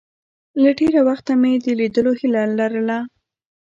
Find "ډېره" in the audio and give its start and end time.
0.79-1.01